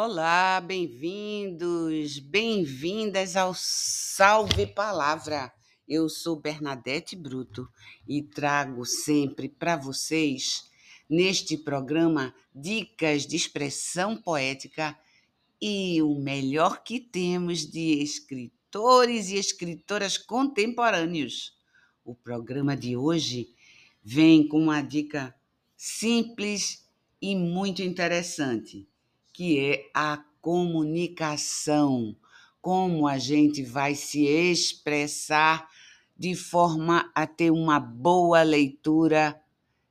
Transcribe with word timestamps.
Olá, 0.00 0.60
bem-vindos, 0.60 2.20
bem-vindas 2.20 3.34
ao 3.34 3.52
Salve 3.52 4.64
Palavra. 4.64 5.52
Eu 5.88 6.08
sou 6.08 6.36
Bernadette 6.36 7.16
Bruto 7.16 7.68
e 8.06 8.22
trago 8.22 8.84
sempre 8.84 9.48
para 9.48 9.76
vocês, 9.76 10.70
neste 11.10 11.58
programa, 11.58 12.32
dicas 12.54 13.26
de 13.26 13.34
expressão 13.34 14.16
poética 14.16 14.96
e 15.60 16.00
o 16.00 16.14
melhor 16.14 16.84
que 16.84 17.00
temos 17.00 17.68
de 17.68 18.00
escritores 18.00 19.30
e 19.30 19.34
escritoras 19.34 20.16
contemporâneos. 20.16 21.58
O 22.04 22.14
programa 22.14 22.76
de 22.76 22.96
hoje 22.96 23.48
vem 24.04 24.46
com 24.46 24.62
uma 24.62 24.80
dica 24.80 25.34
simples 25.76 26.88
e 27.20 27.34
muito 27.34 27.82
interessante 27.82 28.86
que 29.38 29.60
é 29.60 29.88
a 29.94 30.16
comunicação. 30.40 32.16
Como 32.60 33.06
a 33.06 33.18
gente 33.18 33.62
vai 33.62 33.94
se 33.94 34.26
expressar 34.26 35.70
de 36.16 36.34
forma 36.34 37.08
a 37.14 37.24
ter 37.24 37.52
uma 37.52 37.78
boa 37.78 38.42
leitura 38.42 39.40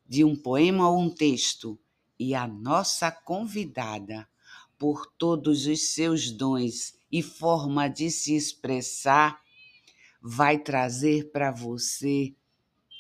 de 0.06 0.26
um 0.26 0.36
poema 0.36 0.90
ou 0.90 1.00
um 1.00 1.10
texto. 1.10 1.80
E 2.20 2.36
a 2.36 2.46
nossa 2.46 3.10
convidada, 3.10 4.28
por 4.78 5.06
todos 5.18 5.66
os 5.66 5.94
seus 5.94 6.30
dons 6.30 7.00
e 7.10 7.24
forma 7.24 7.88
de 7.88 8.12
se 8.12 8.36
expressar, 8.36 9.40
vai 10.22 10.60
trazer 10.60 11.32
para 11.32 11.52
você 11.52 12.36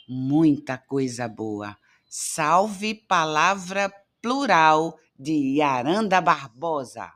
muita 0.07 0.77
coisa 0.77 1.27
boa. 1.27 1.77
Salve 2.07 2.95
palavra 2.95 3.93
plural 4.21 4.97
de 5.19 5.61
Aranda 5.61 6.21
Barbosa. 6.21 7.11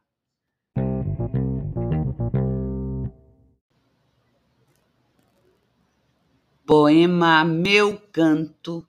Poema 6.65 7.43
Meu 7.43 7.99
Canto, 8.11 8.87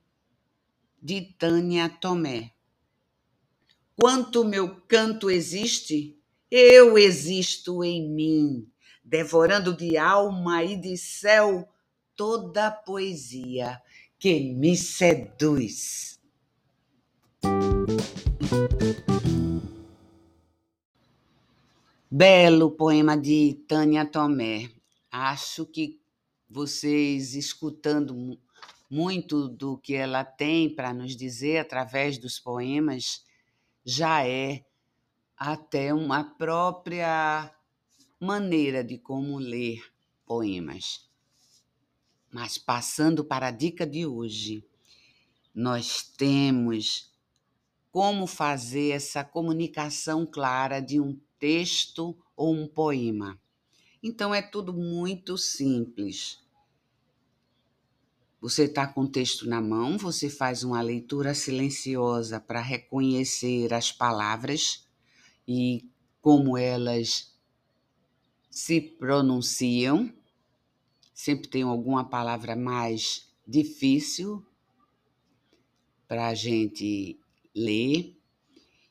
de 1.03 1.21
Tânia 1.39 1.89
Tomé. 1.89 2.53
Quanto 4.01 4.45
meu 4.45 4.81
canto 4.87 5.31
existe, 5.31 6.19
eu 6.51 6.97
existo 6.97 7.85
em 7.85 8.09
mim, 8.09 8.69
devorando 9.05 9.77
de 9.77 9.97
alma 9.97 10.65
e 10.65 10.77
de 10.77 10.97
céu 10.97 11.69
toda 12.17 12.69
a 12.69 12.71
poesia 12.71 13.81
que 14.19 14.41
me 14.55 14.77
seduz. 14.77 16.19
Belo 22.15 22.71
poema 22.71 23.17
de 23.17 23.55
Tânia 23.67 24.05
Tomé. 24.05 24.71
Acho 25.11 25.65
que 25.65 25.99
vocês, 26.47 27.35
escutando 27.35 28.39
muito 28.91 29.49
do 29.49 29.79
que 29.79 29.95
ela 29.95 30.23
tem 30.23 30.69
para 30.69 30.93
nos 30.93 31.17
dizer 31.17 31.57
através 31.57 32.19
dos 32.19 32.39
poemas, 32.39 33.25
já 33.83 34.29
é 34.29 34.63
até 35.35 35.95
uma 35.95 36.23
própria 36.23 37.51
maneira 38.21 38.85
de 38.85 38.99
como 38.99 39.39
ler 39.39 39.83
poemas. 40.27 41.09
Mas 42.31 42.59
passando 42.59 43.25
para 43.25 43.47
a 43.47 43.51
dica 43.51 43.87
de 43.87 44.05
hoje, 44.05 44.63
nós 45.55 46.03
temos 46.03 47.11
como 47.91 48.27
fazer 48.27 48.91
essa 48.91 49.25
comunicação 49.25 50.27
clara 50.27 50.79
de 50.79 51.01
um 51.01 51.19
texto 51.43 52.17
ou 52.37 52.55
um 52.55 52.69
poema. 52.69 53.37
Então 54.01 54.33
é 54.33 54.41
tudo 54.41 54.73
muito 54.73 55.37
simples. 55.37 56.39
Você 58.41 58.67
está 58.67 58.87
com 58.87 59.03
o 59.03 59.09
texto 59.09 59.49
na 59.49 59.61
mão, 59.61 59.99
você 59.99 60.31
faz 60.31 60.63
uma 60.63 60.81
leitura 60.81 61.35
silenciosa 61.35 62.39
para 62.39 62.61
reconhecer 62.61 63.75
as 63.75 63.91
palavras 63.91 64.87
e 65.47 65.91
como 66.21 66.57
elas 66.57 67.37
se 68.49 68.81
pronunciam. 68.81 70.15
Sempre 71.13 71.49
tem 71.49 71.63
alguma 71.63 72.09
palavra 72.09 72.55
mais 72.55 73.29
difícil 73.45 74.47
para 76.07 76.29
a 76.29 76.35
gente 76.35 77.19
ler 77.53 78.17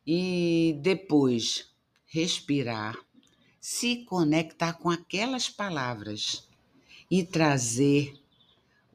e 0.05 0.77
depois 0.81 1.70
respirar, 2.13 2.97
se 3.57 4.03
conectar 4.03 4.73
com 4.73 4.89
aquelas 4.89 5.49
palavras 5.49 6.45
e 7.09 7.23
trazer 7.23 8.13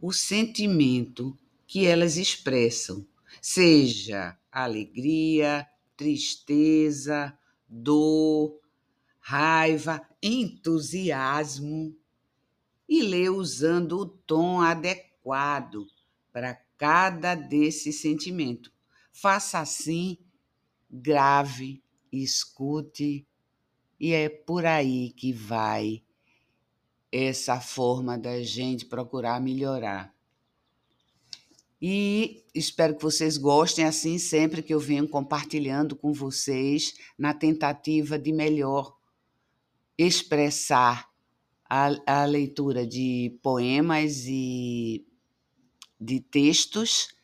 o 0.02 0.12
sentimento 0.12 1.34
que 1.66 1.86
elas 1.86 2.18
expressam, 2.18 3.06
seja 3.40 4.38
alegria, 4.52 5.66
tristeza, 5.96 7.36
dor, 7.66 8.60
raiva, 9.18 10.06
entusiasmo, 10.22 11.96
e 12.86 13.00
ler 13.00 13.30
usando 13.30 13.98
o 13.98 14.06
tom 14.06 14.60
adequado 14.60 15.86
para 16.30 16.54
cada 16.76 17.34
desse 17.34 17.94
sentimento. 17.94 18.70
Faça 19.10 19.58
assim, 19.58 20.18
grave 20.90 21.82
escute, 22.12 23.26
e 23.98 24.12
é 24.12 24.28
por 24.28 24.66
aí 24.66 25.10
que 25.10 25.32
vai 25.32 26.02
essa 27.10 27.60
forma 27.60 28.18
da 28.18 28.42
gente 28.42 28.84
procurar 28.84 29.40
melhorar. 29.40 30.14
E 31.80 32.44
espero 32.54 32.96
que 32.96 33.02
vocês 33.02 33.36
gostem 33.36 33.84
assim 33.84 34.18
sempre 34.18 34.62
que 34.62 34.72
eu 34.72 34.80
venho 34.80 35.08
compartilhando 35.08 35.94
com 35.94 36.12
vocês 36.12 36.94
na 37.18 37.34
tentativa 37.34 38.18
de 38.18 38.32
melhor 38.32 38.96
expressar 39.98 41.08
a, 41.68 41.90
a 42.06 42.24
leitura 42.24 42.86
de 42.86 43.38
poemas 43.42 44.24
e 44.26 45.06
de 46.00 46.20
textos 46.20 47.15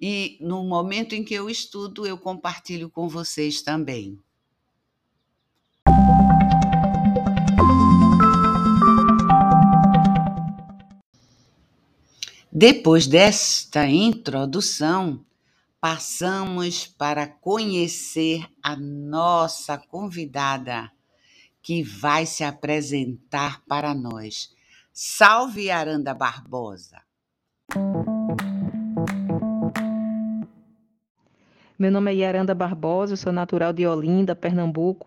e 0.00 0.38
no 0.40 0.62
momento 0.64 1.14
em 1.14 1.24
que 1.24 1.34
eu 1.34 1.50
estudo, 1.50 2.06
eu 2.06 2.16
compartilho 2.16 2.88
com 2.88 3.08
vocês 3.08 3.62
também. 3.62 4.18
Depois 12.50 13.06
desta 13.06 13.86
introdução, 13.86 15.24
passamos 15.80 16.86
para 16.86 17.26
conhecer 17.26 18.44
a 18.62 18.74
nossa 18.74 19.78
convidada, 19.78 20.90
que 21.62 21.82
vai 21.82 22.26
se 22.26 22.42
apresentar 22.42 23.62
para 23.66 23.94
nós. 23.94 24.50
Salve 24.92 25.70
Aranda 25.70 26.14
Barbosa! 26.14 27.00
Meu 31.80 31.92
nome 31.92 32.10
é 32.10 32.14
Yaranda 32.16 32.56
Barbosa, 32.56 33.12
eu 33.12 33.16
sou 33.16 33.32
natural 33.32 33.72
de 33.72 33.86
Olinda, 33.86 34.34
Pernambuco. 34.34 35.06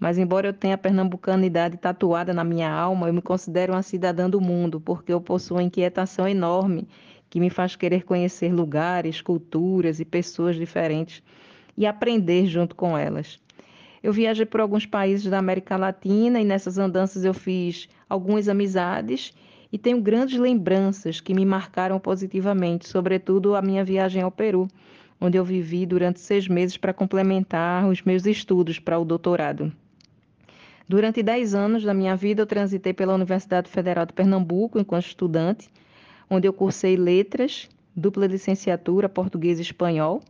Mas 0.00 0.16
embora 0.16 0.48
eu 0.48 0.52
tenha 0.54 0.74
a 0.74 0.78
pernambucanidade 0.78 1.76
tatuada 1.76 2.32
na 2.32 2.42
minha 2.42 2.72
alma, 2.72 3.06
eu 3.06 3.12
me 3.12 3.20
considero 3.20 3.74
uma 3.74 3.82
cidadã 3.82 4.30
do 4.30 4.40
mundo, 4.40 4.80
porque 4.80 5.12
eu 5.12 5.20
possuo 5.20 5.58
uma 5.58 5.62
inquietação 5.62 6.26
enorme 6.26 6.88
que 7.28 7.38
me 7.38 7.50
faz 7.50 7.76
querer 7.76 8.02
conhecer 8.02 8.50
lugares, 8.50 9.20
culturas 9.20 10.00
e 10.00 10.06
pessoas 10.06 10.56
diferentes 10.56 11.22
e 11.76 11.84
aprender 11.84 12.46
junto 12.46 12.74
com 12.74 12.96
elas. 12.96 13.38
Eu 14.02 14.10
viajei 14.10 14.46
por 14.46 14.62
alguns 14.62 14.86
países 14.86 15.30
da 15.30 15.36
América 15.36 15.76
Latina 15.76 16.40
e 16.40 16.44
nessas 16.46 16.78
andanças 16.78 17.26
eu 17.26 17.34
fiz 17.34 17.90
algumas 18.08 18.48
amizades 18.48 19.34
e 19.70 19.76
tenho 19.76 20.00
grandes 20.00 20.38
lembranças 20.38 21.20
que 21.20 21.34
me 21.34 21.44
marcaram 21.44 22.00
positivamente, 22.00 22.88
sobretudo 22.88 23.54
a 23.54 23.60
minha 23.60 23.84
viagem 23.84 24.22
ao 24.22 24.30
Peru 24.30 24.66
onde 25.20 25.38
eu 25.38 25.44
vivi 25.44 25.86
durante 25.86 26.20
seis 26.20 26.48
meses 26.48 26.76
para 26.76 26.92
complementar 26.92 27.88
os 27.88 28.02
meus 28.02 28.26
estudos 28.26 28.78
para 28.78 28.98
o 28.98 29.04
doutorado. 29.04 29.72
Durante 30.88 31.22
dez 31.22 31.54
anos 31.54 31.82
da 31.82 31.92
minha 31.92 32.14
vida, 32.14 32.42
eu 32.42 32.46
transitei 32.46 32.92
pela 32.92 33.14
Universidade 33.14 33.68
Federal 33.68 34.06
de 34.06 34.12
Pernambuco 34.12 34.78
enquanto 34.78 35.06
estudante, 35.06 35.68
onde 36.30 36.46
eu 36.46 36.52
cursei 36.52 36.96
letras, 36.96 37.68
dupla 37.94 38.26
licenciatura, 38.26 39.08
português 39.08 39.58
e 39.58 39.62
espanhol, 39.62 40.22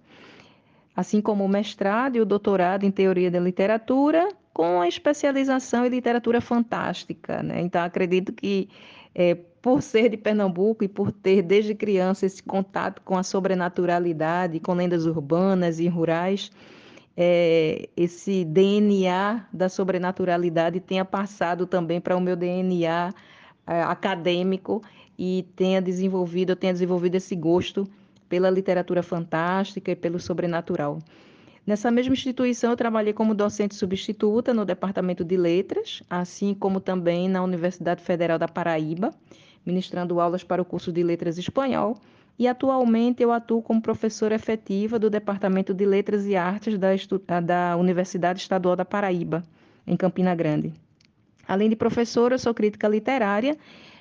assim 0.95 1.21
como 1.21 1.45
o 1.45 1.49
mestrado 1.49 2.17
e 2.17 2.21
o 2.21 2.25
doutorado 2.25 2.85
em 2.85 2.91
teoria 2.91 3.31
da 3.31 3.39
literatura, 3.39 4.29
com 4.55 4.81
a 4.81 4.89
especialização 4.89 5.85
em 5.85 5.91
literatura 5.91 6.41
fantástica. 6.41 7.43
Né? 7.43 7.61
Então, 7.61 7.83
acredito 7.83 8.33
que 8.33 8.71
é, 9.15 9.37
por 9.67 9.83
ser 9.83 10.09
de 10.09 10.17
Pernambuco 10.17 10.85
e 10.85 10.89
por 10.89 11.11
ter 11.11 11.43
desde 11.43 11.75
criança 11.75 12.25
esse 12.25 12.41
contato 12.41 13.03
com 13.03 13.19
a 13.19 13.25
sobrenaturalidade, 13.25 14.61
com 14.61 14.73
lendas 14.75 15.07
urbanas 15.07 15.81
e 15.81 15.89
rurais, 15.89 16.53
é, 17.17 17.89
esse 17.97 18.45
DNA 18.45 19.45
da 19.53 19.69
sobrenaturalidade 19.69 20.79
tenha 20.79 21.05
passado 21.05 21.67
também 21.67 22.01
para 22.01 22.17
o 22.17 22.21
meu 22.21 22.37
DNA 22.37 23.13
é, 23.67 23.83
acadêmico 23.83 24.85
e 25.19 25.45
tenha 25.57 25.83
desenvolvido, 25.83 26.51
eu 26.51 26.57
tenha 26.57 26.73
desenvolvido 26.73 27.17
esse 27.17 27.35
gosto 27.35 27.89
pela 28.29 28.49
literatura 28.49 29.03
fantástica 29.03 29.91
e 29.91 29.97
pelo 29.97 30.21
sobrenatural. 30.21 31.01
Nessa 31.67 31.91
mesma 31.91 32.13
instituição, 32.13 32.71
eu 32.71 32.77
trabalhei 32.77 33.13
como 33.13 33.35
docente 33.35 33.75
substituta 33.75 34.55
no 34.55 34.65
Departamento 34.65 35.25
de 35.25 35.37
Letras, 35.37 36.05
assim 36.09 36.55
como 36.55 36.79
também 36.79 37.29
na 37.29 37.43
Universidade 37.43 38.01
Federal 38.01 38.39
da 38.39 38.47
Paraíba, 38.47 39.13
ministrando 39.67 40.21
aulas 40.21 40.45
para 40.45 40.63
o 40.63 40.65
curso 40.65 40.93
de 40.93 41.03
Letras 41.03 41.37
Espanhol. 41.37 41.99
E 42.39 42.47
atualmente 42.47 43.23
eu 43.23 43.33
atuo 43.33 43.61
como 43.61 43.83
professora 43.83 44.35
efetiva 44.35 44.99
do 44.99 45.11
Departamento 45.11 45.75
de 45.75 45.85
Letras 45.85 46.27
e 46.27 46.37
Artes 46.37 46.79
da, 46.79 47.41
da 47.41 47.77
Universidade 47.77 48.41
Estadual 48.41 48.77
da 48.77 48.85
Paraíba, 48.85 49.43
em 49.87 49.97
Campina 49.97 50.35
Grande. 50.35 50.73
Além 51.49 51.69
de 51.69 51.77
professora, 51.77 52.35
eu 52.35 52.39
sou 52.39 52.53
crítica 52.53 52.87
literária 52.89 53.57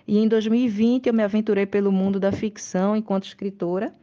e 0.07 0.17
em 0.17 0.27
2020 0.27 1.07
eu 1.07 1.13
me 1.13 1.23
aventurei 1.23 1.65
pelo 1.65 1.91
mundo 1.91 2.19
da 2.19 2.31
ficção 2.31 2.95
enquanto 2.95 3.25
escritora, 3.25 3.93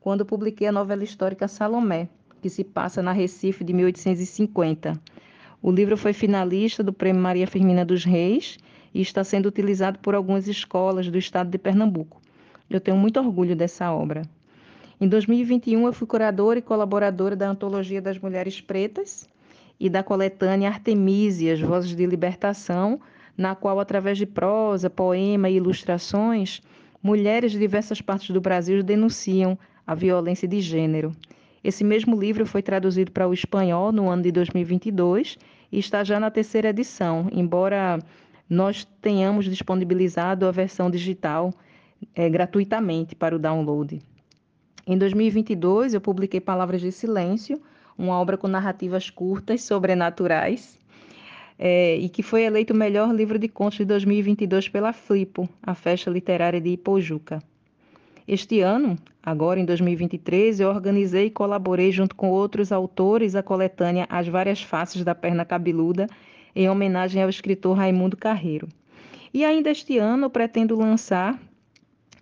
quando 0.00 0.26
publiquei 0.26 0.66
a 0.66 0.72
novela 0.72 1.04
histórica 1.04 1.46
Salomé, 1.46 2.08
que 2.40 2.48
se 2.48 2.64
passa 2.64 3.02
na 3.02 3.12
Recife 3.12 3.62
de 3.62 3.72
1850. 3.72 5.00
O 5.60 5.70
livro 5.70 5.96
foi 5.96 6.12
finalista 6.12 6.82
do 6.82 6.92
Prêmio 6.92 7.22
Maria 7.22 7.46
Firmina 7.46 7.84
dos 7.84 8.04
Reis 8.04 8.58
e 8.94 9.00
está 9.00 9.24
sendo 9.24 9.46
utilizado 9.46 9.98
por 9.98 10.14
algumas 10.14 10.48
escolas 10.48 11.08
do 11.08 11.18
estado 11.18 11.50
de 11.50 11.58
Pernambuco. 11.58 12.20
Eu 12.68 12.80
tenho 12.80 12.96
muito 12.96 13.18
orgulho 13.18 13.54
dessa 13.54 13.92
obra. 13.92 14.22
Em 15.00 15.08
2021, 15.08 15.86
eu 15.86 15.92
fui 15.92 16.06
curadora 16.06 16.58
e 16.58 16.62
colaboradora 16.62 17.34
da 17.34 17.48
Antologia 17.48 18.00
das 18.00 18.18
Mulheres 18.18 18.60
Pretas 18.60 19.28
e 19.78 19.90
da 19.90 20.02
coletânea 20.02 20.68
Artemísias, 20.68 21.60
Vozes 21.60 21.96
de 21.96 22.06
Libertação, 22.06 23.00
na 23.36 23.54
qual, 23.54 23.80
através 23.80 24.16
de 24.16 24.26
prosa, 24.26 24.88
poema 24.88 25.50
e 25.50 25.56
ilustrações, 25.56 26.62
mulheres 27.02 27.52
de 27.52 27.58
diversas 27.58 28.00
partes 28.00 28.30
do 28.30 28.40
Brasil 28.40 28.82
denunciam 28.82 29.58
a 29.86 29.94
violência 29.94 30.46
de 30.46 30.60
gênero. 30.60 31.12
Esse 31.64 31.84
mesmo 31.84 32.18
livro 32.18 32.46
foi 32.46 32.62
traduzido 32.62 33.10
para 33.10 33.28
o 33.28 33.32
espanhol 33.32 33.92
no 33.92 34.08
ano 34.08 34.22
de 34.22 34.32
2022 34.32 35.38
e 35.70 35.78
está 35.78 36.04
já 36.04 36.18
na 36.20 36.30
terceira 36.30 36.70
edição, 36.70 37.28
embora 37.32 37.98
nós 38.52 38.86
tenhamos 39.00 39.46
disponibilizado 39.46 40.46
a 40.46 40.50
versão 40.50 40.90
digital 40.90 41.54
é, 42.14 42.28
gratuitamente 42.28 43.16
para 43.16 43.34
o 43.34 43.38
download. 43.38 43.98
Em 44.86 44.98
2022, 44.98 45.94
eu 45.94 46.02
publiquei 46.02 46.38
Palavras 46.38 46.82
de 46.82 46.92
Silêncio, 46.92 47.62
uma 47.96 48.20
obra 48.20 48.36
com 48.36 48.46
narrativas 48.46 49.08
curtas, 49.08 49.62
sobrenaturais, 49.62 50.78
é, 51.58 51.96
e 51.96 52.10
que 52.10 52.22
foi 52.22 52.42
eleito 52.42 52.74
o 52.74 52.76
melhor 52.76 53.14
livro 53.14 53.38
de 53.38 53.48
contos 53.48 53.78
de 53.78 53.86
2022 53.86 54.68
pela 54.68 54.92
Flipo, 54.92 55.48
a 55.62 55.74
festa 55.74 56.10
literária 56.10 56.60
de 56.60 56.70
Ipojuca. 56.70 57.42
Este 58.28 58.60
ano, 58.60 58.98
agora 59.22 59.60
em 59.60 59.64
2023, 59.64 60.60
eu 60.60 60.68
organizei 60.68 61.26
e 61.26 61.30
colaborei 61.30 61.90
junto 61.90 62.14
com 62.14 62.28
outros 62.28 62.70
autores 62.70 63.34
a 63.34 63.42
coletânea 63.42 64.06
As 64.10 64.28
Várias 64.28 64.62
Faces 64.62 65.02
da 65.02 65.14
Perna 65.14 65.42
Cabeluda, 65.42 66.06
em 66.54 66.68
homenagem 66.68 67.22
ao 67.22 67.28
escritor 67.28 67.76
Raimundo 67.76 68.16
Carreiro. 68.16 68.68
E 69.32 69.44
ainda 69.44 69.70
este 69.70 69.98
ano 69.98 70.26
eu 70.26 70.30
pretendo 70.30 70.76
lançar 70.76 71.38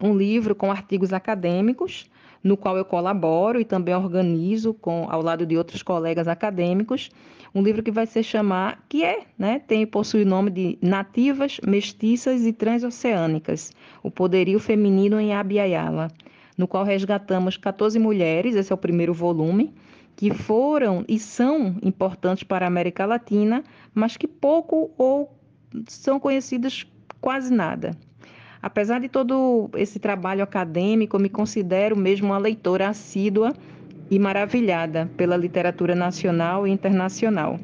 um 0.00 0.16
livro 0.16 0.54
com 0.54 0.70
artigos 0.70 1.12
acadêmicos, 1.12 2.08
no 2.42 2.56
qual 2.56 2.76
eu 2.76 2.84
colaboro 2.84 3.60
e 3.60 3.64
também 3.64 3.94
organizo 3.94 4.72
com 4.72 5.06
ao 5.10 5.20
lado 5.20 5.44
de 5.44 5.56
outros 5.56 5.82
colegas 5.82 6.26
acadêmicos, 6.26 7.10
um 7.54 7.62
livro 7.62 7.82
que 7.82 7.90
vai 7.90 8.06
se 8.06 8.22
chamar, 8.22 8.84
que 8.88 9.04
é, 9.04 9.24
né, 9.36 9.58
tem 9.58 9.84
possui 9.84 10.22
o 10.22 10.26
nome 10.26 10.50
de 10.50 10.78
Nativas, 10.80 11.58
Mestiças 11.66 12.46
e 12.46 12.52
Transoceânicas: 12.52 13.72
O 14.02 14.10
Poderio 14.10 14.60
Feminino 14.60 15.20
em 15.20 15.34
Abiayala, 15.34 16.08
no 16.56 16.68
qual 16.68 16.84
resgatamos 16.84 17.56
14 17.56 17.98
mulheres, 17.98 18.54
esse 18.54 18.72
é 18.72 18.74
o 18.74 18.78
primeiro 18.78 19.12
volume, 19.12 19.74
que 20.20 20.34
foram 20.34 21.02
e 21.08 21.19
são 21.19 21.76
importantes 21.82 22.44
para 22.44 22.67
a 22.67 22.69
América 22.69 23.06
Latina, 23.06 23.64
mas 23.94 24.19
que 24.19 24.28
pouco 24.28 24.90
ou 24.99 25.34
são 25.88 26.20
conhecidas 26.20 26.87
quase 27.22 27.50
nada. 27.50 27.96
Apesar 28.61 29.00
de 29.00 29.08
todo 29.08 29.70
esse 29.72 29.99
trabalho 29.99 30.43
acadêmico, 30.43 31.19
me 31.19 31.31
considero 31.31 31.96
mesmo 31.96 32.26
uma 32.26 32.37
leitora 32.37 32.90
assídua 32.90 33.55
e 34.11 34.19
maravilhada 34.19 35.11
pela 35.17 35.38
literatura 35.38 35.94
nacional 35.94 36.66
e 36.66 36.70
internacional. 36.70 37.58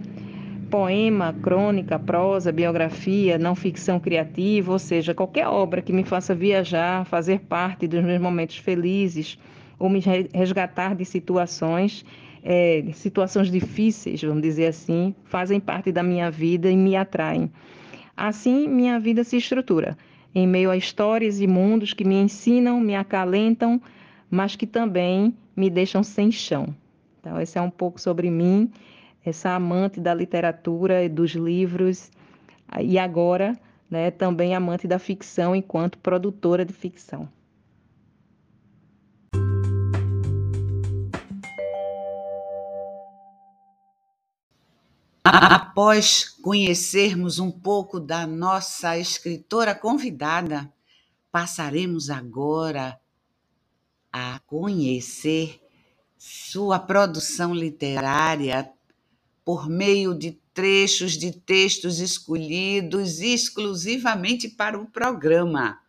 Poema, 0.71 1.35
crônica, 1.43 1.99
prosa, 1.99 2.51
biografia, 2.51 3.37
não 3.37 3.55
ficção 3.55 4.01
criativa, 4.01 4.73
ou 4.73 4.79
seja, 4.79 5.13
qualquer 5.13 5.47
obra 5.47 5.83
que 5.83 5.93
me 5.93 6.05
faça 6.05 6.35
viajar, 6.35 7.05
fazer 7.05 7.41
parte 7.41 7.87
dos 7.87 8.03
meus 8.03 8.19
momentos 8.19 8.57
felizes 8.57 9.39
ou 9.79 9.91
me 9.91 10.01
resgatar 10.33 10.95
de 10.95 11.05
situações, 11.05 12.03
é, 12.49 12.85
situações 12.93 13.51
difíceis, 13.51 14.23
vamos 14.23 14.41
dizer 14.41 14.69
assim, 14.69 15.13
fazem 15.25 15.59
parte 15.59 15.91
da 15.91 16.01
minha 16.01 16.31
vida 16.31 16.71
e 16.71 16.77
me 16.77 16.95
atraem. 16.95 17.51
Assim, 18.17 18.69
minha 18.69 19.01
vida 19.01 19.25
se 19.25 19.37
estrutura 19.37 19.99
em 20.33 20.47
meio 20.47 20.71
a 20.71 20.77
histórias 20.77 21.41
e 21.41 21.47
mundos 21.47 21.93
que 21.93 22.05
me 22.05 22.15
ensinam, 22.15 22.79
me 22.79 22.95
acalentam, 22.95 23.83
mas 24.31 24.55
que 24.55 24.67
também 24.67 25.35
me 25.57 25.69
deixam 25.69 26.05
sem 26.05 26.31
chão. 26.31 26.73
Então, 27.19 27.41
esse 27.41 27.59
é 27.59 27.61
um 27.61 27.71
pouco 27.71 28.01
sobre 28.01 28.31
mim, 28.31 28.71
essa 29.25 29.51
amante 29.51 29.99
da 29.99 30.15
literatura 30.15 31.03
e 31.03 31.09
dos 31.09 31.33
livros, 31.33 32.11
e 32.81 32.97
agora 32.97 33.59
né, 33.91 34.11
também 34.11 34.55
amante 34.55 34.87
da 34.87 34.99
ficção 34.99 35.57
enquanto 35.57 35.99
produtora 35.99 36.65
de 36.65 36.73
ficção. 36.73 37.29
Após 45.29 46.23
conhecermos 46.41 47.41
um 47.41 47.51
pouco 47.51 47.99
da 47.99 48.29
nossa 48.29 48.97
escritora 48.97 49.75
convidada, 49.75 50.73
passaremos 51.33 52.11
agora 52.11 52.97
a 54.13 54.39
conhecer 54.47 55.61
sua 56.17 56.79
produção 56.79 57.53
literária 57.53 58.71
por 59.45 59.69
meio 59.69 60.15
de 60.15 60.31
trechos 60.55 61.19
de 61.19 61.33
textos 61.33 61.99
escolhidos 61.99 63.19
exclusivamente 63.19 64.49
para 64.49 64.79
o 64.79 64.87
programa. 64.87 65.81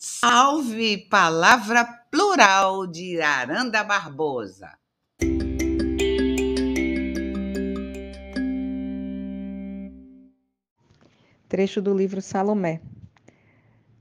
Salve 0.00 0.96
Palavra 0.96 1.84
Plural 1.84 2.86
de 2.86 3.20
Aranda 3.20 3.82
Barbosa. 3.82 4.78
Trecho 11.48 11.80
do 11.80 11.96
livro 11.96 12.20
Salomé, 12.20 12.80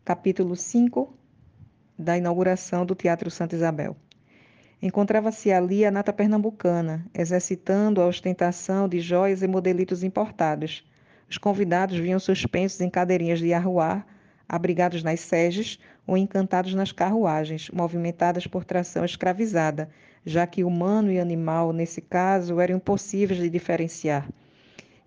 capítulo 0.03 0.55
5 0.55 1.15
da 1.95 2.17
inauguração 2.17 2.83
do 2.83 2.95
Teatro 2.95 3.29
Santa 3.29 3.55
Isabel. 3.55 3.95
Encontrava-se 4.81 5.51
ali 5.51 5.85
a 5.85 5.91
nata 5.91 6.11
pernambucana, 6.11 7.05
exercitando 7.13 8.01
a 8.01 8.07
ostentação 8.07 8.89
de 8.89 8.99
joias 8.99 9.43
e 9.43 9.47
modelitos 9.47 10.01
importados. 10.01 10.83
Os 11.29 11.37
convidados 11.37 11.95
vinham 11.99 12.17
suspensos 12.17 12.81
em 12.81 12.89
cadeirinhas 12.89 13.37
de 13.37 13.53
arruar, 13.53 14.07
abrigados 14.49 15.03
nas 15.03 15.19
seges 15.19 15.77
ou 16.07 16.17
encantados 16.17 16.73
nas 16.73 16.91
carruagens, 16.91 17.69
movimentadas 17.69 18.47
por 18.47 18.65
tração 18.65 19.05
escravizada, 19.05 19.87
já 20.25 20.47
que 20.47 20.63
humano 20.63 21.11
e 21.11 21.19
animal, 21.19 21.71
nesse 21.71 22.01
caso, 22.01 22.59
eram 22.59 22.77
impossíveis 22.77 23.39
de 23.39 23.51
diferenciar. 23.51 24.27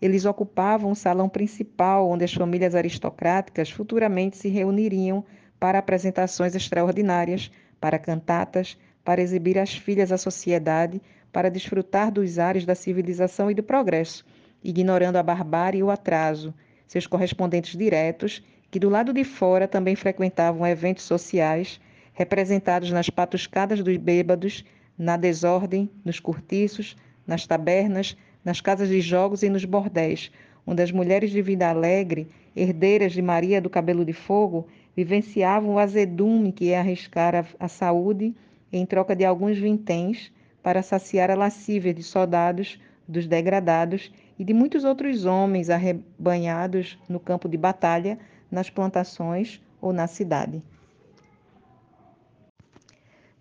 Eles 0.01 0.25
ocupavam 0.25 0.93
o 0.93 0.97
salão 0.97 1.29
principal, 1.29 2.09
onde 2.09 2.25
as 2.25 2.33
famílias 2.33 2.75
aristocráticas 2.75 3.71
futuramente 3.71 4.37
se 4.37 4.49
reuniriam 4.49 5.25
para 5.59 5.79
apresentações 5.79 6.55
extraordinárias, 6.55 7.51
para 7.81 7.99
cantatas, 7.99 8.79
para 9.05 9.21
exibir 9.23 9.59
as 9.59 9.75
filhas 9.75 10.13
à 10.13 10.19
sociedade, 10.19 11.01
para 11.33 11.51
desfrutar 11.51 12.13
dos 12.13 12.39
ares 12.39 12.65
da 12.65 12.75
civilização 12.75 13.51
e 13.51 13.55
do 13.55 13.63
progresso, 13.63 14.25
ignorando 14.63 15.17
a 15.17 15.23
barbárie 15.23 15.81
e 15.81 15.83
o 15.83 15.91
atraso, 15.91 16.55
seus 16.87 17.07
correspondentes 17.07 17.77
diretos, 17.77 18.43
que 18.71 18.79
do 18.79 18.89
lado 18.89 19.13
de 19.13 19.25
fora 19.25 19.67
também 19.67 19.97
frequentavam 19.97 20.67
eventos 20.67 21.05
sociais, 21.05 21.81
representados 22.13 22.91
nas 22.91 23.09
patuscadas 23.11 23.83
dos 23.83 23.97
bêbados, 23.97 24.65
na 24.97 25.17
desordem, 25.17 25.91
nos 26.05 26.19
cortiços, 26.21 26.97
nas 27.27 27.47
tabernas, 27.47 28.17
nas 28.45 28.61
casas 28.61 28.89
de 28.89 29.01
jogos 29.01 29.43
e 29.43 29.49
nos 29.49 29.65
bordéis, 29.65 30.31
onde 30.67 30.83
as 30.83 30.91
mulheres 30.91 31.31
de 31.31 31.41
vida 31.41 31.69
alegre, 31.69 32.29
herdeiras 32.55 33.13
de 33.13 33.23
Maria 33.23 33.61
do 33.61 33.71
Cabelo 33.71 34.05
de 34.05 34.13
Fogo, 34.13 34.67
vivenciavam 34.97 35.75
o 35.75 35.79
azedume 35.79 36.53
que 36.53 36.71
é 36.71 36.79
arriscar 36.79 37.35
a, 37.35 37.45
a 37.59 37.69
saúde 37.69 38.35
em 38.73 38.85
troca 38.85 39.15
de 39.15 39.25
alguns 39.25 39.57
vinténs 39.57 40.33
para 40.63 40.83
saciar 40.83 41.31
a 41.31 41.35
lascívia 41.35 41.95
de 41.95 42.03
soldados 42.03 42.79
dos 43.07 43.27
degradados 43.27 44.13
e 44.39 44.45
de 44.45 44.53
muitos 44.53 44.85
outros 44.85 45.25
homens 45.25 45.71
arrebanhados 45.71 46.99
no 47.09 47.19
campo 47.19 47.49
de 47.49 47.57
batalha, 47.57 48.19
nas 48.51 48.69
plantações 48.69 49.63
ou 49.81 49.93
na 49.93 50.07
cidade. 50.07 50.63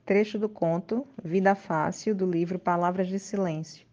Trecho 0.06 0.40
do 0.40 0.48
conto 0.48 1.06
Vida 1.22 1.54
Fácil, 1.54 2.16
do 2.16 2.26
livro 2.26 2.58
Palavras 2.58 3.08
de 3.08 3.20
Silêncio. 3.20 3.87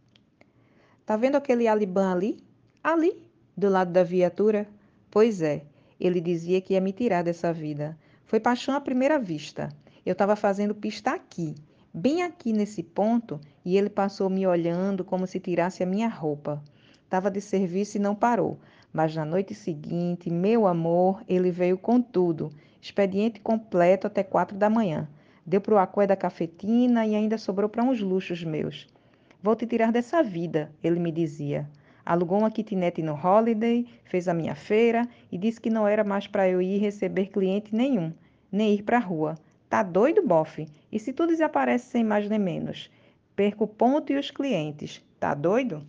Tá 1.06 1.18
vendo 1.18 1.36
aquele 1.36 1.68
Aliban 1.68 2.12
ali? 2.12 2.38
Ali, 2.82 3.20
do 3.54 3.68
lado 3.68 3.92
da 3.92 4.02
viatura? 4.02 4.66
Pois 5.10 5.42
é, 5.42 5.64
ele 6.00 6.18
dizia 6.18 6.62
que 6.62 6.72
ia 6.72 6.80
me 6.80 6.92
tirar 6.92 7.22
dessa 7.22 7.52
vida. 7.52 7.94
Foi 8.24 8.40
paixão 8.40 8.74
à 8.74 8.80
primeira 8.80 9.18
vista. 9.18 9.68
Eu 10.04 10.12
estava 10.12 10.34
fazendo 10.34 10.74
pista 10.74 11.10
aqui, 11.10 11.54
bem 11.92 12.22
aqui 12.22 12.54
nesse 12.54 12.82
ponto, 12.82 13.38
e 13.62 13.76
ele 13.76 13.90
passou 13.90 14.30
me 14.30 14.46
olhando 14.46 15.04
como 15.04 15.26
se 15.26 15.38
tirasse 15.38 15.82
a 15.82 15.86
minha 15.86 16.08
roupa. 16.08 16.62
Estava 17.04 17.30
de 17.30 17.40
serviço 17.40 17.98
e 17.98 18.00
não 18.00 18.14
parou. 18.14 18.58
Mas 18.90 19.14
na 19.14 19.26
noite 19.26 19.54
seguinte, 19.54 20.30
meu 20.30 20.66
amor, 20.66 21.22
ele 21.28 21.50
veio 21.50 21.76
com 21.76 22.00
tudo. 22.00 22.50
Expediente 22.80 23.40
completo 23.40 24.06
até 24.06 24.22
quatro 24.22 24.56
da 24.56 24.70
manhã. 24.70 25.06
Deu 25.44 25.60
para 25.60 25.74
o 25.74 26.06
da 26.06 26.16
cafetina 26.16 27.06
e 27.06 27.14
ainda 27.14 27.36
sobrou 27.36 27.68
para 27.68 27.84
uns 27.84 28.00
luxos 28.00 28.42
meus. 28.42 28.86
Vou 29.44 29.54
te 29.54 29.66
tirar 29.66 29.92
dessa 29.92 30.22
vida, 30.22 30.72
ele 30.82 30.98
me 30.98 31.12
dizia. 31.12 31.68
Alugou 32.02 32.38
uma 32.38 32.50
kitnet 32.50 33.02
no 33.02 33.12
Holiday, 33.12 33.86
fez 34.06 34.26
a 34.26 34.32
minha 34.32 34.54
feira 34.54 35.06
e 35.30 35.36
disse 35.36 35.60
que 35.60 35.68
não 35.68 35.86
era 35.86 36.02
mais 36.02 36.26
para 36.26 36.48
eu 36.48 36.62
ir 36.62 36.78
receber 36.78 37.26
cliente 37.26 37.74
nenhum, 37.76 38.10
nem 38.50 38.72
ir 38.72 38.82
para 38.82 38.96
a 38.96 39.00
rua. 39.00 39.34
Tá 39.68 39.82
doido, 39.82 40.26
bofe? 40.26 40.66
E 40.90 40.98
se 40.98 41.12
tu 41.12 41.26
desaparece 41.26 41.90
sem 41.90 42.02
mais 42.02 42.26
nem 42.26 42.38
menos? 42.38 42.90
Perco 43.36 43.64
o 43.64 43.68
ponto 43.68 44.10
e 44.14 44.16
os 44.16 44.30
clientes. 44.30 45.04
Tá 45.20 45.34
doido? 45.34 45.86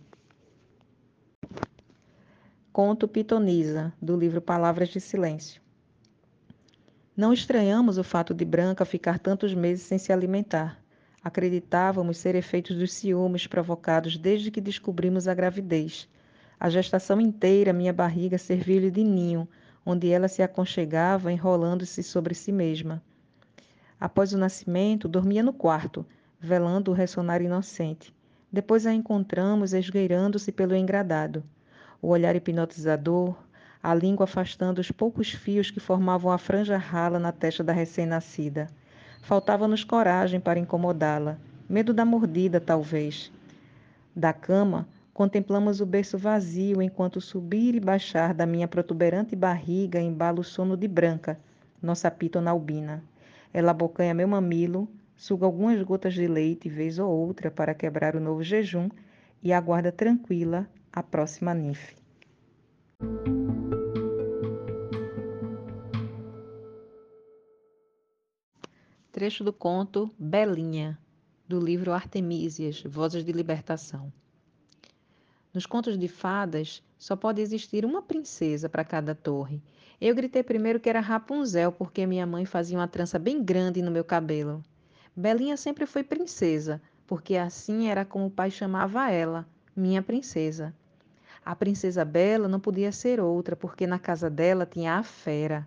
Conto 2.74 3.08
Pitonisa, 3.08 3.90
do 4.02 4.18
livro 4.18 4.42
Palavras 4.42 4.90
de 4.90 5.00
Silêncio. 5.00 5.62
Não 7.16 7.32
estranhamos 7.32 7.96
o 7.96 8.04
fato 8.04 8.34
de 8.34 8.44
Branca 8.44 8.84
ficar 8.84 9.18
tantos 9.18 9.54
meses 9.54 9.86
sem 9.86 9.96
se 9.96 10.12
alimentar. 10.12 10.78
Acreditávamos 11.26 12.18
ser 12.18 12.36
efeitos 12.36 12.76
dos 12.76 12.92
ciúmes 12.92 13.48
provocados 13.48 14.16
desde 14.16 14.48
que 14.48 14.60
descobrimos 14.60 15.26
a 15.26 15.34
gravidez. 15.34 16.08
A 16.58 16.70
gestação 16.70 17.20
inteira, 17.20 17.72
minha 17.72 17.92
barriga 17.92 18.38
serviu-lhe 18.38 18.92
de 18.92 19.02
ninho, 19.02 19.48
onde 19.84 20.08
ela 20.08 20.28
se 20.28 20.40
aconchegava 20.40 21.32
enrolando-se 21.32 22.00
sobre 22.04 22.32
si 22.32 22.52
mesma. 22.52 23.02
Após 23.98 24.32
o 24.32 24.38
nascimento, 24.38 25.08
dormia 25.08 25.42
no 25.42 25.52
quarto, 25.52 26.06
velando 26.38 26.92
o 26.92 26.94
ressonar 26.94 27.42
inocente. 27.42 28.14
Depois 28.52 28.86
a 28.86 28.94
encontramos 28.94 29.72
esgueirando-se 29.72 30.52
pelo 30.52 30.76
engradado. 30.76 31.42
O 32.00 32.06
olhar 32.06 32.36
hipnotizador, 32.36 33.36
a 33.82 33.92
língua 33.92 34.22
afastando 34.22 34.80
os 34.80 34.92
poucos 34.92 35.32
fios 35.32 35.72
que 35.72 35.80
formavam 35.80 36.30
a 36.30 36.38
franja 36.38 36.76
rala 36.76 37.18
na 37.18 37.32
testa 37.32 37.64
da 37.64 37.72
recém-nascida. 37.72 38.68
Faltava-nos 39.26 39.82
coragem 39.82 40.38
para 40.38 40.60
incomodá-la, 40.60 41.36
medo 41.68 41.92
da 41.92 42.04
mordida, 42.04 42.60
talvez. 42.60 43.32
Da 44.14 44.32
cama, 44.32 44.86
contemplamos 45.12 45.80
o 45.80 45.84
berço 45.84 46.16
vazio 46.16 46.80
enquanto 46.80 47.20
subir 47.20 47.74
e 47.74 47.80
baixar 47.80 48.32
da 48.32 48.46
minha 48.46 48.68
protuberante 48.68 49.34
barriga 49.34 50.00
embala 50.00 50.38
o 50.38 50.44
sono 50.44 50.76
de 50.76 50.86
branca, 50.86 51.40
nossa 51.82 52.08
pitona 52.08 52.52
albina. 52.52 53.02
Ela 53.52 53.72
abocanha 53.72 54.14
meu 54.14 54.28
mamilo, 54.28 54.88
suga 55.16 55.44
algumas 55.44 55.82
gotas 55.82 56.14
de 56.14 56.28
leite 56.28 56.68
vez 56.68 57.00
ou 57.00 57.10
outra 57.10 57.50
para 57.50 57.74
quebrar 57.74 58.14
o 58.14 58.20
novo 58.20 58.44
jejum 58.44 58.88
e 59.42 59.52
aguarda 59.52 59.90
tranquila 59.90 60.68
a 60.92 61.02
próxima 61.02 61.52
ninfe. 61.52 61.96
Trecho 69.16 69.42
do 69.42 69.50
conto 69.50 70.14
Belinha, 70.18 70.98
do 71.48 71.58
livro 71.58 71.90
Artemísias, 71.90 72.82
Vozes 72.82 73.24
de 73.24 73.32
Libertação. 73.32 74.12
Nos 75.54 75.64
contos 75.64 75.98
de 75.98 76.06
fadas, 76.06 76.82
só 76.98 77.16
pode 77.16 77.40
existir 77.40 77.86
uma 77.86 78.02
princesa 78.02 78.68
para 78.68 78.84
cada 78.84 79.14
torre, 79.14 79.62
eu 79.98 80.14
gritei 80.14 80.42
primeiro 80.42 80.78
que 80.78 80.90
era 80.90 81.00
Rapunzel, 81.00 81.72
porque 81.72 82.04
minha 82.06 82.26
mãe 82.26 82.44
fazia 82.44 82.76
uma 82.76 82.86
trança 82.86 83.18
bem 83.18 83.42
grande 83.42 83.80
no 83.80 83.90
meu 83.90 84.04
cabelo. 84.04 84.62
Belinha 85.16 85.56
sempre 85.56 85.86
foi 85.86 86.04
princesa, 86.04 86.78
porque 87.06 87.38
assim 87.38 87.88
era 87.88 88.04
como 88.04 88.26
o 88.26 88.30
pai 88.30 88.50
chamava 88.50 89.10
ela, 89.10 89.46
minha 89.74 90.02
princesa. 90.02 90.74
A 91.42 91.56
princesa 91.56 92.04
Bela 92.04 92.48
não 92.48 92.60
podia 92.60 92.92
ser 92.92 93.18
outra, 93.18 93.56
porque 93.56 93.86
na 93.86 93.98
casa 93.98 94.28
dela 94.28 94.66
tinha 94.66 94.98
a 94.98 95.02
fera. 95.02 95.66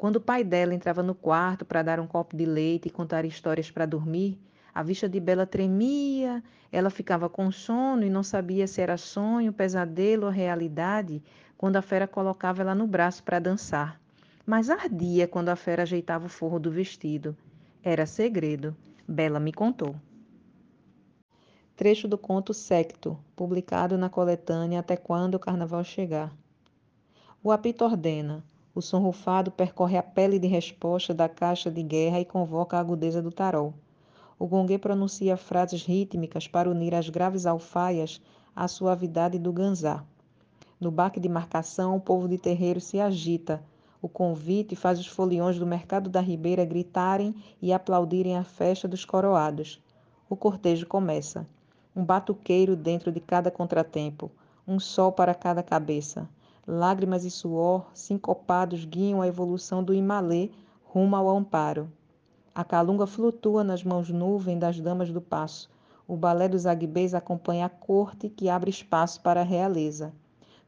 Quando 0.00 0.16
o 0.16 0.20
pai 0.22 0.42
dela 0.42 0.74
entrava 0.74 1.02
no 1.02 1.14
quarto 1.14 1.62
para 1.62 1.82
dar 1.82 2.00
um 2.00 2.06
copo 2.06 2.34
de 2.34 2.46
leite 2.46 2.88
e 2.88 2.90
contar 2.90 3.26
histórias 3.26 3.70
para 3.70 3.84
dormir, 3.84 4.40
a 4.74 4.82
vista 4.82 5.06
de 5.06 5.20
Bela 5.20 5.44
tremia, 5.44 6.42
ela 6.72 6.88
ficava 6.88 7.28
com 7.28 7.52
sono 7.52 8.02
e 8.02 8.08
não 8.08 8.22
sabia 8.22 8.66
se 8.66 8.80
era 8.80 8.96
sonho, 8.96 9.52
pesadelo 9.52 10.24
ou 10.24 10.32
realidade, 10.32 11.22
quando 11.54 11.76
a 11.76 11.82
fera 11.82 12.08
colocava 12.08 12.62
ela 12.62 12.74
no 12.74 12.86
braço 12.86 13.22
para 13.22 13.38
dançar. 13.38 14.00
Mas 14.46 14.70
ardia 14.70 15.28
quando 15.28 15.50
a 15.50 15.54
fera 15.54 15.82
ajeitava 15.82 16.24
o 16.24 16.30
forro 16.30 16.58
do 16.58 16.70
vestido. 16.70 17.36
Era 17.82 18.06
segredo. 18.06 18.74
Bela 19.06 19.38
me 19.38 19.52
contou. 19.52 19.94
Trecho 21.76 22.08
do 22.08 22.16
conto 22.16 22.54
Secto, 22.54 23.18
publicado 23.36 23.98
na 23.98 24.08
coletânea 24.08 24.80
Até 24.80 24.96
Quando 24.96 25.34
o 25.34 25.38
Carnaval 25.38 25.84
Chegar. 25.84 26.34
O 27.42 27.52
apito 27.52 27.84
ordena. 27.84 28.42
O 28.80 28.82
som 28.82 29.00
rufado 29.00 29.50
percorre 29.50 29.98
a 29.98 30.02
pele 30.02 30.38
de 30.38 30.46
resposta 30.48 31.12
da 31.12 31.28
caixa 31.28 31.70
de 31.70 31.82
guerra 31.82 32.18
e 32.18 32.24
convoca 32.24 32.78
a 32.78 32.80
agudeza 32.80 33.20
do 33.20 33.30
tarol. 33.30 33.74
O 34.38 34.46
gongue 34.46 34.78
pronuncia 34.78 35.36
frases 35.36 35.84
rítmicas 35.84 36.48
para 36.48 36.70
unir 36.70 36.94
as 36.94 37.10
graves 37.10 37.44
alfaias 37.44 38.22
à 38.56 38.66
suavidade 38.66 39.38
do 39.38 39.52
ganzá. 39.52 40.02
No 40.80 40.90
baque 40.90 41.20
de 41.20 41.28
marcação, 41.28 41.94
o 41.94 42.00
povo 42.00 42.26
de 42.26 42.38
terreiro 42.38 42.80
se 42.80 42.98
agita. 42.98 43.62
O 44.00 44.08
convite 44.08 44.74
faz 44.74 44.98
os 44.98 45.06
foliões 45.06 45.58
do 45.58 45.66
mercado 45.66 46.08
da 46.08 46.22
Ribeira 46.22 46.64
gritarem 46.64 47.34
e 47.60 47.74
aplaudirem 47.74 48.38
a 48.38 48.44
festa 48.44 48.88
dos 48.88 49.04
coroados. 49.04 49.78
O 50.26 50.34
cortejo 50.34 50.86
começa. 50.86 51.46
Um 51.94 52.02
batuqueiro 52.02 52.74
dentro 52.74 53.12
de 53.12 53.20
cada 53.20 53.50
contratempo, 53.50 54.30
um 54.66 54.80
sol 54.80 55.12
para 55.12 55.34
cada 55.34 55.62
cabeça. 55.62 56.26
Lágrimas 56.70 57.24
e 57.24 57.30
suor, 57.30 57.90
sincopados, 57.92 58.84
guiam 58.84 59.20
a 59.20 59.26
evolução 59.26 59.82
do 59.82 59.92
Imalê 59.92 60.50
rumo 60.84 61.16
ao 61.16 61.28
amparo. 61.28 61.90
A 62.54 62.62
calunga 62.62 63.06
flutua 63.06 63.64
nas 63.64 63.82
mãos 63.82 64.08
nuvem 64.10 64.58
das 64.58 64.80
damas 64.80 65.10
do 65.10 65.20
passo. 65.20 65.68
O 66.06 66.16
balé 66.16 66.48
dos 66.48 66.66
aguibês 66.66 67.14
acompanha 67.14 67.66
a 67.66 67.68
corte 67.68 68.28
que 68.28 68.48
abre 68.48 68.70
espaço 68.70 69.20
para 69.20 69.40
a 69.40 69.44
realeza 69.44 70.12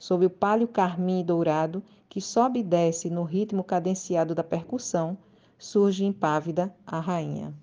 sob 0.03 0.27
o 0.27 0.31
palho 0.31 0.67
carmim 0.67 1.21
e 1.21 1.23
dourado 1.23 1.81
que 2.09 2.21
sobe 2.21 2.59
e 2.59 2.63
desce 2.65 3.09
no 3.09 3.23
ritmo 3.23 3.63
cadenciado 3.63 4.35
da 4.35 4.43
percussão, 4.43 5.17
surge 5.57 6.05
impávida 6.05 6.75
a 6.85 6.99
rainha. 6.99 7.55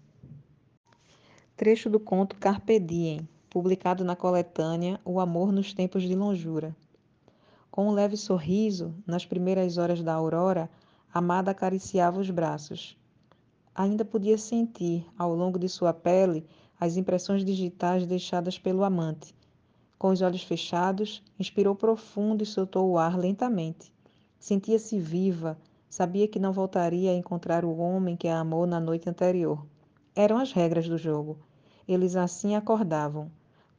Trecho 1.57 1.89
do 1.89 1.99
conto 1.99 2.37
Carpe 2.37 2.79
Diem, 2.79 3.27
publicado 3.49 4.05
na 4.05 4.15
coletânea 4.15 5.01
O 5.03 5.19
Amor 5.19 5.51
nos 5.51 5.73
Tempos 5.73 6.03
de 6.03 6.15
Longura. 6.15 6.73
Com 7.71 7.87
um 7.87 7.91
leve 7.91 8.17
sorriso, 8.17 8.93
nas 9.05 9.25
primeiras 9.25 9.77
horas 9.77 10.01
da 10.01 10.13
aurora, 10.13 10.69
Amada 11.13 11.51
acariciava 11.51 12.19
os 12.19 12.29
braços. 12.29 12.97
Ainda 13.73 14.05
podia 14.05 14.37
sentir, 14.37 15.05
ao 15.17 15.33
longo 15.33 15.57
de 15.57 15.67
sua 15.67 15.93
pele, 15.93 16.45
as 16.79 16.97
impressões 16.97 17.43
digitais 17.43 18.05
deixadas 18.05 18.59
pelo 18.59 18.83
amante, 18.83 19.33
com 19.99 20.11
os 20.11 20.21
olhos 20.21 20.43
fechados, 20.43 21.21
inspirou 21.37 21.75
profundo 21.75 22.41
e 22.41 22.45
soltou 22.45 22.89
o 22.89 22.97
ar 22.97 23.17
lentamente. 23.17 23.91
Sentia-se 24.39 24.97
viva, 24.97 25.57
sabia 25.89 26.25
que 26.25 26.39
não 26.39 26.53
voltaria 26.53 27.11
a 27.11 27.15
encontrar 27.15 27.65
o 27.65 27.75
homem 27.77 28.15
que 28.15 28.29
a 28.29 28.39
amou 28.39 28.65
na 28.65 28.79
noite 28.79 29.09
anterior. 29.09 29.65
Eram 30.15 30.37
as 30.37 30.53
regras 30.53 30.87
do 30.87 30.97
jogo. 30.97 31.37
Eles 31.85 32.15
assim 32.15 32.55
acordavam. 32.55 33.29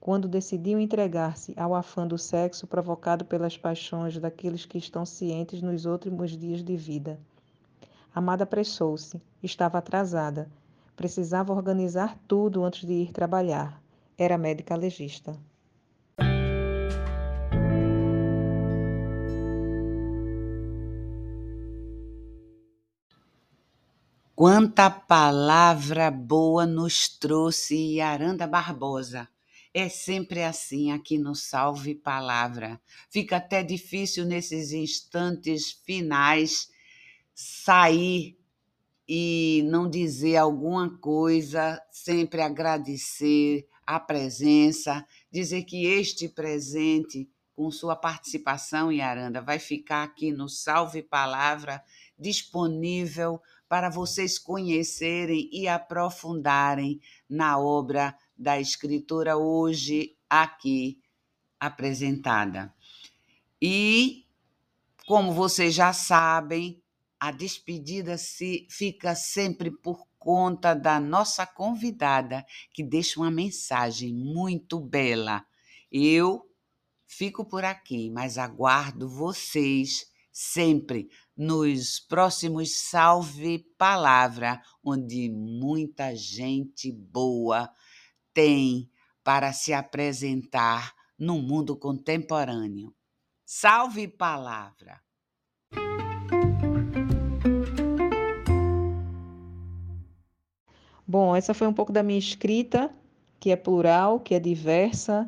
Quando 0.01 0.27
decidiam 0.27 0.81
entregar-se 0.81 1.53
ao 1.59 1.75
afã 1.75 2.07
do 2.07 2.17
sexo 2.17 2.67
provocado 2.67 3.23
pelas 3.23 3.59
paixões 3.59 4.19
daqueles 4.19 4.65
que 4.65 4.79
estão 4.79 5.05
cientes 5.05 5.61
nos 5.61 5.85
últimos 5.85 6.35
dias 6.35 6.65
de 6.65 6.75
vida. 6.75 7.21
Amada 8.15 8.45
apressou-se, 8.45 9.21
estava 9.43 9.77
atrasada. 9.77 10.51
Precisava 10.97 11.53
organizar 11.53 12.19
tudo 12.27 12.65
antes 12.65 12.87
de 12.87 12.95
ir 12.95 13.13
trabalhar. 13.13 13.79
Era 14.17 14.39
médica 14.39 14.75
legista. 14.75 15.39
Quanta 24.35 24.89
palavra 24.89 26.11
boa 26.11 26.65
nos 26.65 27.07
trouxe 27.07 28.01
Aranda 28.01 28.47
Barbosa. 28.47 29.29
É 29.73 29.89
sempre 29.89 30.43
assim 30.43 30.91
aqui 30.91 31.17
no 31.17 31.33
Salve 31.33 31.95
Palavra. 31.95 32.81
Fica 33.09 33.37
até 33.37 33.63
difícil 33.63 34.25
nesses 34.25 34.73
instantes 34.73 35.71
finais 35.71 36.69
sair 37.33 38.37
e 39.09 39.63
não 39.67 39.89
dizer 39.89 40.37
alguma 40.37 40.99
coisa, 40.99 41.81
sempre 41.91 42.43
agradecer 42.43 43.69
a 43.87 44.01
presença, 44.01 45.07
dizer 45.31 45.63
que 45.63 45.87
este 45.87 46.29
presente, 46.29 47.31
com 47.55 47.71
sua 47.71 47.95
participação, 47.95 48.91
Yaranda, 48.91 49.41
vai 49.41 49.61
ficar 49.61 50.03
aqui 50.03 50.33
no 50.33 50.49
Salve 50.49 51.01
Palavra 51.01 51.81
disponível 52.19 53.41
para 53.69 53.89
vocês 53.89 54.37
conhecerem 54.37 55.49
e 55.53 55.69
aprofundarem 55.69 57.01
na 57.29 57.57
obra 57.57 58.17
da 58.41 58.59
escritora 58.59 59.37
hoje 59.37 60.17
aqui 60.29 60.99
apresentada. 61.61 62.75
E, 63.61 64.25
como 65.07 65.35
vocês 65.35 65.75
já 65.75 65.93
sabem, 65.93 66.83
a 67.21 67.31
despedida 67.31 68.17
se 68.17 68.67
fica 68.71 69.15
sempre 69.15 69.71
por 69.71 70.07
conta 70.19 70.73
da 70.73 70.99
nossa 70.99 71.47
convidada, 71.47 72.47
que 72.73 72.83
deixa 72.83 73.21
uma 73.21 73.31
mensagem 73.31 74.15
muito 74.15 74.81
bela. 74.81 75.45
Eu 75.93 76.51
fico 77.07 77.45
por 77.45 77.63
aqui, 77.63 78.09
mas 78.09 78.39
aguardo 78.39 79.07
vocês 79.07 80.11
sempre 80.33 81.11
nos 81.37 82.01
próximos 82.01 82.75
Salve 82.79 83.59
Palavra, 83.77 84.63
onde 84.83 85.29
muita 85.29 86.17
gente 86.17 86.91
boa 86.91 87.71
tem 88.33 88.91
para 89.23 89.53
se 89.53 89.73
apresentar 89.73 90.95
no 91.19 91.41
mundo 91.41 91.77
contemporâneo. 91.77 92.95
Salve 93.45 94.09
palavra! 94.09 95.01
Bom, 101.07 101.35
essa 101.35 101.53
foi 101.53 101.67
um 101.67 101.73
pouco 101.73 101.93
da 101.93 102.05
minha 102.05 102.21
escrita, 102.21 102.89
que 103.41 103.51
é 103.51 103.57
plural, 103.57 104.21
que 104.21 104.33
é 104.33 104.39
diversa, 104.39 105.27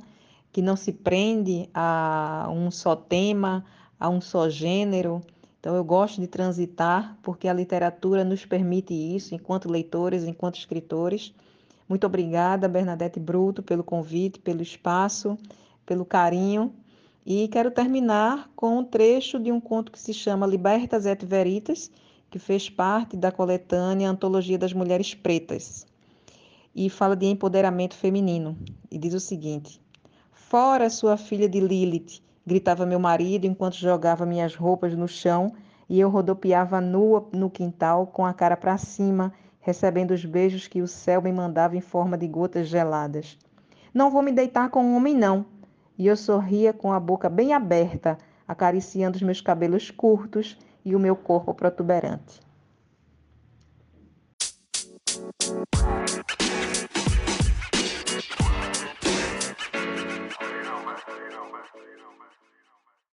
que 0.53 0.63
não 0.63 0.77
se 0.77 0.93
prende 0.93 1.69
a 1.75 2.49
um 2.53 2.71
só 2.71 2.95
tema, 2.95 3.65
a 3.99 4.09
um 4.09 4.21
só 4.21 4.49
gênero. 4.49 5.21
Então, 5.59 5.75
eu 5.75 5.83
gosto 5.83 6.21
de 6.21 6.29
transitar, 6.29 7.19
porque 7.21 7.49
a 7.49 7.53
literatura 7.53 8.23
nos 8.23 8.47
permite 8.47 8.95
isso, 8.95 9.35
enquanto 9.35 9.69
leitores, 9.69 10.23
enquanto 10.23 10.57
escritores. 10.57 11.35
Muito 11.93 12.07
obrigada, 12.07 12.69
Bernadette 12.69 13.21
Bruto, 13.21 13.63
pelo 13.63 13.85
convite, 13.85 14.39
pelo 14.39 14.63
espaço, 14.63 15.37
pelo 15.85 16.07
carinho. 16.07 16.73
E 17.23 17.49
quero 17.49 17.71
terminar 17.71 18.51
com 18.57 18.79
um 18.79 18.83
trecho 18.83 19.39
de 19.39 19.53
um 19.53 19.61
conto 19.61 19.93
que 19.93 20.01
se 20.01 20.15
chama 20.15 20.47
Libertas 20.47 21.05
et 21.05 21.23
Veritas, 21.23 21.91
que 22.31 22.39
fez 22.39 22.71
parte 22.71 23.15
da 23.15 23.31
coletânea 23.31 24.09
Antologia 24.09 24.57
das 24.57 24.73
Mulheres 24.73 25.13
Pretas. 25.13 25.87
E 26.75 26.89
fala 26.89 27.15
de 27.15 27.27
empoderamento 27.27 27.95
feminino. 27.95 28.57
E 28.91 28.97
diz 28.97 29.13
o 29.13 29.21
seguinte: 29.21 29.79
Fora 30.33 30.89
sua 30.89 31.19
filha 31.19 31.47
de 31.47 31.61
Lilith, 31.61 32.23
gritava 32.47 32.87
meu 32.87 32.99
marido 32.99 33.45
enquanto 33.45 33.75
jogava 33.75 34.25
minhas 34.25 34.55
roupas 34.55 34.97
no 34.97 35.07
chão 35.07 35.53
e 35.91 36.01
eu 36.01 36.09
rodopiava 36.09 36.81
nua 36.81 37.29
no 37.35 37.51
quintal 37.51 38.07
com 38.07 38.25
a 38.25 38.33
cara 38.33 38.57
para 38.57 38.79
cima 38.79 39.31
recebendo 39.63 40.11
os 40.11 40.25
beijos 40.25 40.67
que 40.67 40.83
o 40.83 40.89
céu 40.89 41.23
me 41.23 41.33
mandava 41.33 41.77
em 41.77 41.81
forma 41.81 42.19
de 42.19 42.27
gotas 42.27 42.69
geladas. 42.69 43.39
Não 43.95 44.11
vou 44.11 44.21
me 44.21 44.33
deitar 44.33 44.69
com 44.69 44.85
um 44.85 44.97
homem, 44.97 45.15
não. 45.15 45.47
E 45.97 46.07
eu 46.07 46.17
sorria 46.17 46.73
com 46.73 46.93
a 46.93 47.01
boca 47.01 47.31
bem 47.31 47.55
aberta, 47.55 48.19
acariciando 48.47 49.17
os 49.17 49.23
meus 49.23 49.41
cabelos 49.41 49.91
curtos 49.91 50.59
e 50.85 50.95
o 50.97 50.99
meu 50.99 51.15
corpo 51.15 51.55
protuberante. 51.55 52.41